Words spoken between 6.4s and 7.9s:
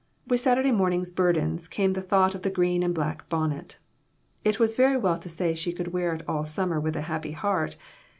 summer with a happy heart.